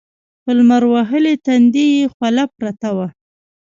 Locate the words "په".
0.43-0.51